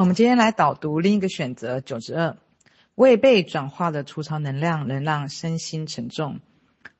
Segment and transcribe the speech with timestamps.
[0.00, 2.34] 我们今天来导读另一个选择九十二，
[2.94, 6.40] 未被转化的粗糙能量能让身心沉重。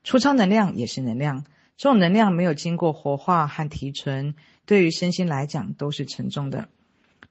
[0.03, 1.43] 粗糙能量也是能量，
[1.77, 4.35] 这种能量没有经过活化和提纯，
[4.67, 6.69] 对于身心来讲都是沉重的。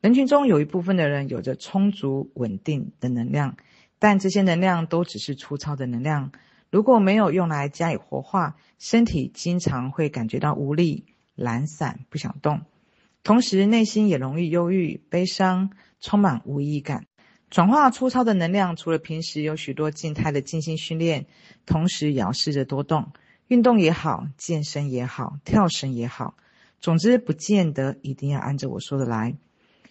[0.01, 3.57] 人群中有一部分的人有着充足稳定的能量，
[4.01, 6.33] 但这些能量都只是粗糙的能量，
[6.73, 11.05] 如果没有用来加以活化，身体经常会感觉到无力、
[11.37, 12.63] 懒散、不想动。
[13.23, 15.71] 同时，内心也容易忧郁、悲伤，
[16.01, 17.07] 充满无意感。
[17.51, 21.27] 转化粗糙的能量，除了平时有许多静态的静心训练，
[21.67, 23.13] 同时也要试着多动，
[23.49, 26.37] 运动也好，健身也好，跳绳也好。
[26.81, 29.37] 总之，不见得一定要按着我说的来。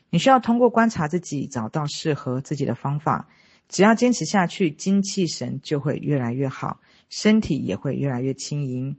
[0.10, 3.28] 你需要通过观察自己，找到适合自己的方法。
[3.68, 8.98] 只要坚持下去，精气神就会越来越好，身体也会越来越轻盈。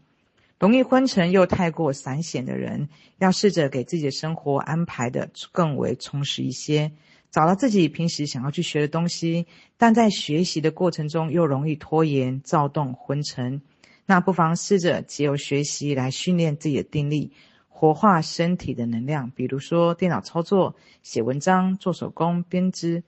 [0.60, 6.92] 容易昏沉又太过散显的人，要试着给自己的生活安排得更为充实一些，
[7.30, 9.46] 找到自己平时想要去学的东西，
[9.78, 13.62] 但在学习的过程中又容易拖延、躁动、昏沉，
[14.05, 17.33] 那不妨试着借由学习来训练自己的定力，
[17.67, 23.02] 活化身体的能量，比如说电脑操作、写文章、做手工、编织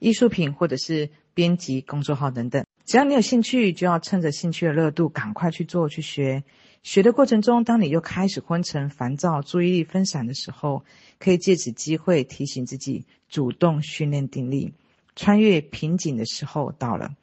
[0.00, 2.66] 艺术品，或者是编辑公众号等等。
[2.84, 6.42] 只要你有兴趣，就要趁着兴趣的热度，赶快去做、去学。
[6.86, 10.84] 学的过程中，当你又开始昏沉、烦躁、注意力分散的时候，
[11.18, 14.72] 可以借此机会提醒自己，主动训练定力。
[15.16, 17.16] 穿越瓶颈的时候到了。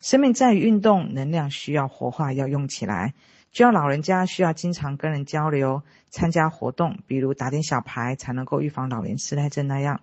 [0.00, 3.14] 生命在于运动，能量需要活化，要用起来。
[3.50, 10.00] 就像老人家需要经常跟人交流、参加活动，比如打点小牌，才能够预防老年痴呆症那样。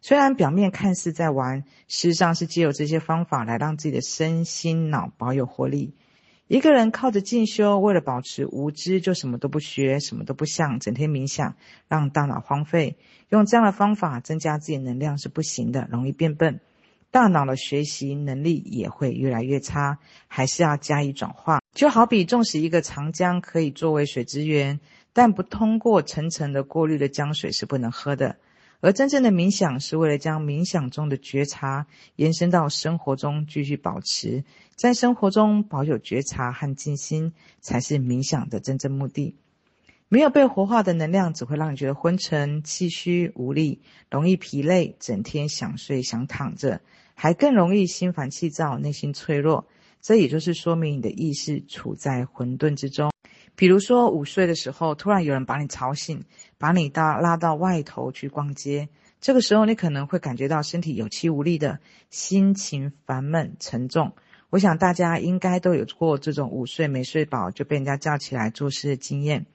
[0.00, 5.94] 虽然表面看似在玩，事实上是借由这些方法来让自己的身心脑保有活力。
[6.48, 11.56] 一个人靠着进修，为了保持无知，就什么都不学，什么都不想，整天冥想，
[11.88, 12.96] 让大脑荒废。
[13.30, 16.60] 用这样的方法增加自己能量是不行的，容易变笨，
[17.10, 19.98] 大脑的学习能力也会越来越差。
[20.28, 21.60] 还是要加以转化。
[21.74, 24.78] 就好比，纵使一个长江可以作为水资源，
[25.12, 28.36] 但不通过层层的过滤的江水是不能喝的。
[28.80, 34.44] 而真正的冥想是为了将冥想中的觉察延伸到生活中，继续保持
[34.76, 39.34] 在生活中保有觉察和静心，才是冥想的真正目的。
[40.08, 46.82] 没有被活化的能量，只会让你觉得昏沉、气虚、无力，容易疲累，整天想睡想躺着，
[47.14, 49.66] 还更容易心烦气躁、内心脆弱。
[50.02, 53.10] 这也就是说明你的意识处在混沌之中。
[53.56, 56.22] 比如说，午睡的时候，突然有人把你吵醒，
[56.58, 58.90] 把你到拉到外头去逛街。
[59.22, 64.12] 这个时候，你可能会感觉到身体有气无力的，心情烦闷沉重。
[64.50, 69.46] 我想大家应该都有过这种午睡没睡饱就被人家叫起来做事的经验。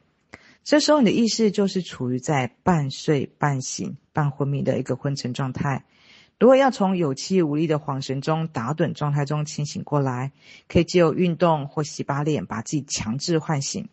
[0.63, 5.85] 这时候，你的意识就是处于在半睡半醒、半昏迷的一个昏沉状态。
[6.39, 10.31] 如果要从有气无力的恍神中打盹状态中清醒过来，
[10.67, 13.89] 可以借由运动或洗把脸，把自己强制唤醒。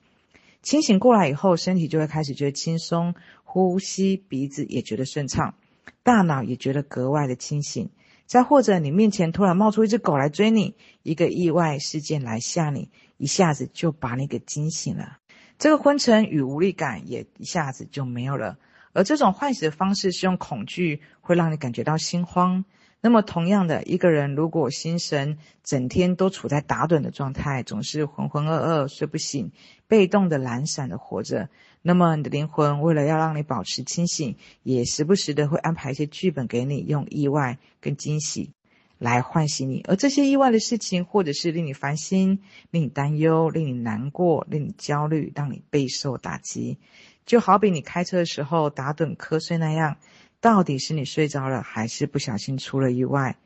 [0.63, 3.15] 清醒过来以后，身体就会开始觉得轻松，
[3.45, 5.55] 呼吸鼻子也觉得顺畅，
[6.03, 7.91] 大脑也觉得格外的清醒。
[8.29, 15.17] 再或者，你面前突然冒出一只狗来追你，一个意外事件来吓你，一下子就把你给惊醒了，
[15.59, 18.59] 这个昏沉与无力感也一下子就没有了。
[18.93, 22.67] 而这种唤醒的方式是用恐惧，会让你感觉到心慌。
[23.01, 29.53] 那么，同样的，一个人如果心神整天都处在打盹的状态，总是浑浑噩噩、睡不醒，
[29.87, 31.49] 被动的、懒散的活着，
[31.81, 38.51] 那么你的灵魂为了要让你保持清醒，也时不时的会安排一些剧本给你，用意外跟惊喜
[38.99, 39.85] 来唤醒你。
[39.87, 42.41] 而这些意外的事情，或者是令你烦心、
[42.73, 46.79] 令你担忧、令你难过、令你焦虑，让你备受打击。
[47.25, 49.99] 就好比你开车的时候打盹瞌睡那样，
[50.41, 53.37] 到底是你睡着了，还是不小心出了意外？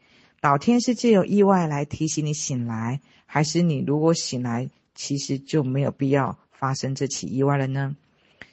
[0.40, 7.96] 老天是借由意外来提醒你醒来，还是你如果醒来，其实就没有必要发生这起意外了呢？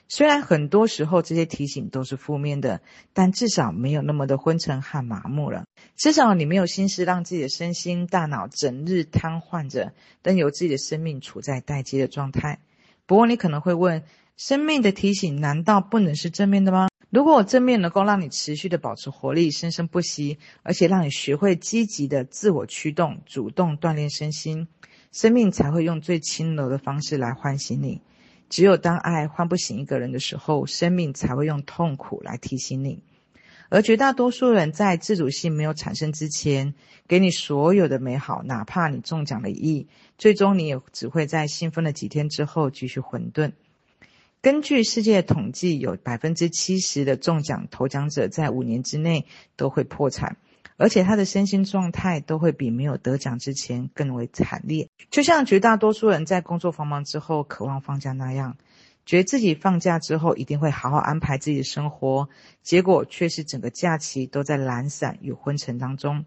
[0.08, 2.82] 虽然很多时候这些提醒都是负面的，
[3.14, 5.66] 但至少没有那么的昏沉和麻木了。
[5.96, 9.94] 至少你没有心思让自己的身心大脑整日瘫痪着，
[10.24, 12.60] 任由自己的生命处在待机的状态。
[13.06, 14.04] 不过你可能会问，
[14.38, 16.88] 生命的提醒难道不能是正面的吗？
[17.12, 24.68] 如果我正面能够让你持续的保持活力、生生不息，而且让你学会积极的自我驱动、主动锻炼身心，
[25.12, 28.04] 生命才会用最轻柔的方式来唤醒你。
[28.48, 33.02] 只有当爱唤不醒一个人的时候，生命才会用痛苦来提醒你。
[33.70, 36.76] 而绝大多数人在自主性没有产生之前，
[37.08, 43.54] 给你所有的美好，哪怕你中奖了一亿，最终你也只会在兴奋了几天之后继续混沌。
[44.42, 49.26] 根据世界统计，有百分之七十的中奖头奖者在五年之内
[49.58, 50.38] 都会破产，
[50.78, 54.88] 而且他的身心状态都会比没有得奖之前更为惨烈。
[55.12, 58.56] 就像绝大多数人在工作繁忙之后渴望放假那样。
[59.06, 62.30] 觉得自己放假之后一定会好好安排自己的生活，
[62.62, 66.24] 结果却是整个假期都在懒散与昏沉当中。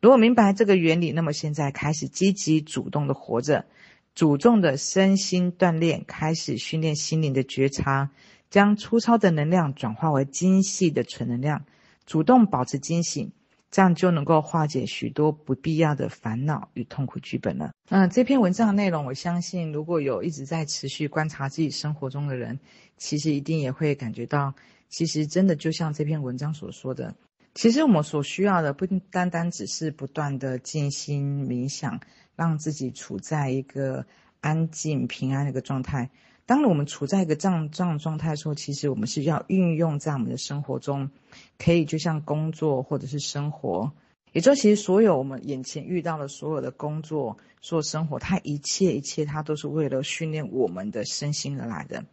[0.00, 3.66] 如果明白这个原理，那么现在开始积极主动的活着，
[4.14, 8.10] 主动的身心锻炼，开始训练心灵的觉察，
[8.50, 11.64] 将粗糙的能量转化为精细的纯能量，
[12.06, 13.32] 主动保持惊醒。
[13.70, 17.72] 这样就能够化解许多不必要的烦恼与痛苦剧本了。
[17.88, 22.60] 嗯，这篇文章的内容，我相信如果有一直在持续观察自己生活中的人，
[22.98, 24.52] 其实一定也会感觉到，
[24.90, 27.14] 其实真的就像这篇文章所说的，
[27.54, 31.98] 其实我们所需要的不单单只是不断的静心冥想，
[32.36, 34.06] 让自己处在一个
[34.40, 36.10] 安静平安的一个状态。
[36.44, 41.08] 当我们处在一个这样这样状态的时候，其实我们是要运用在我们的生活中，
[41.56, 43.92] 可以就像工作或者是生活，
[44.32, 52.04] 也就其实所有我们眼前遇到的所有的工作、所有生活，它一切一切，它都是为了训练我们的身心而来的。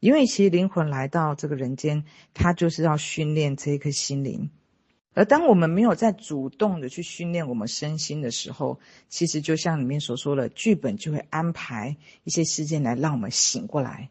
[0.00, 4.50] 因为其实灵魂来到这个人间，它就是要训练这一颗心灵。
[5.16, 8.78] 而当我们没有在主动的去训练我们身心的时候，
[9.08, 14.10] 其实就像里面所说的，剧本就会安排一些事件来让我们醒过来。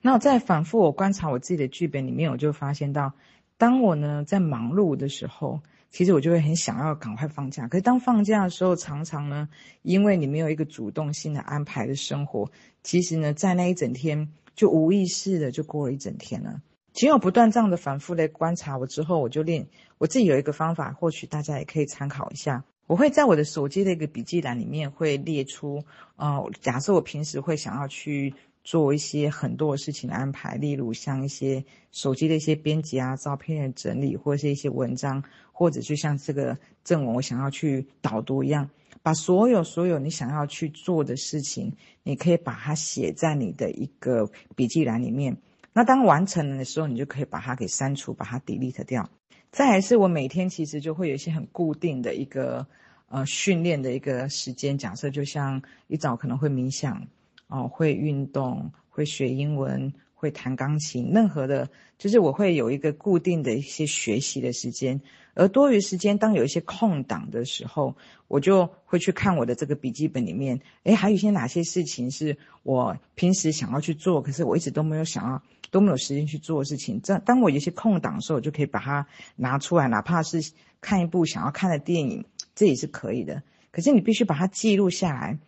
[0.00, 3.14] 那我在反复我观察我自己的剧本里面，我就发现到，
[3.56, 7.66] 当我呢在忙碌的时候，其实我就会很想要赶快放假。
[7.66, 9.48] 可是当放假的时候，常常呢，
[9.82, 12.48] 因为你没有一个主动性的安排的生活，
[12.84, 16.62] 其实呢，在那一整天就无意识的就过了一整天了。
[16.98, 19.68] 经过不断这样的反复的观察，我之后我就练
[19.98, 22.64] 我自己有一个方法，或许大家也可以参考一下。
[22.88, 25.84] 我会在我的手机的一个笔记栏里面会列出，
[26.16, 28.34] 呃，假设我平时会想要去
[28.64, 35.22] 做一些很多的事情的安排，例如像一些手机的一些编辑啊、照片整理，或者是一些文章，
[35.52, 38.68] 或者就像这个正文我想要去导读一样，
[39.04, 45.36] 把所有所有你想要去做的事情，你可以把它写在你的一个笔记栏里面。
[45.78, 49.08] 那当完成了的时候，你就可以把它给删除，把它 delete 掉。
[49.52, 52.66] 再来是我每天其实就会有一些很固定的一个
[53.08, 57.06] 呃训练的一个时间，假设就像一早可能会冥想，
[57.48, 61.68] 哦、会运动，会学英文，会弹钢琴，任何的，
[61.98, 65.00] 就是我会有一个固定的一些学习的时间。
[65.34, 67.96] 而多余时间，当有一些空档的时候，
[68.26, 75.40] 我就会去看我的这个笔记本里面，诶，还有一些哪些事情是我平时想要去做，可是我一直都没有想要，
[75.70, 77.00] 都没有时间去做的事情。
[77.02, 79.06] 这当我有一些空档的时候，我就可以把它
[79.36, 82.24] 拿出来，哪怕是看一部想要看的电影，
[82.56, 83.44] 这也是可以的。
[83.70, 85.38] 可是你必须把它记录下来。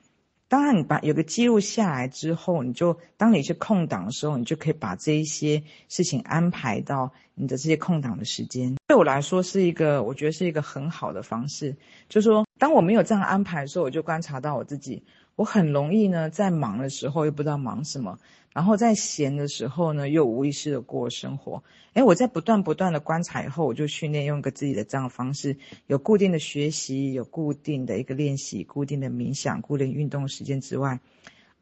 [0.50, 8.74] 当然，你把有个记录下来之后，你就当你去空档的时候，你就可以把这一些事情安排到你的这些空档的时间。
[8.88, 11.76] 对我来说，是一个我觉得是一个很好的方式。
[12.08, 15.04] 就是说，当我没有这样安排的时候，我就观察到我自己，
[15.40, 18.18] 我很容易呢，在忙的时候又不知道忙什么。
[18.52, 21.64] 然后在闲的时候呢，又无意识的过生活。
[21.94, 25.56] 诶，我在不断不断的观察以后，我就训练用一个自己的这样的方式，
[25.86, 31.00] 有固定的学习，有固定的一个练习，固定的冥想，固定运动时间之外，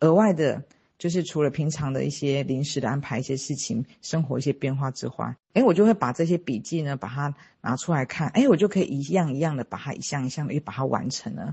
[0.01, 0.65] 额外的，
[0.99, 11.47] 就是除了平常的一些临时的安排一些事情，生活一些变化之外，诶，我就会把这些笔记呢，把它拿出来看，诶，我就可以一样一样的把它一项一项的又把它完成了。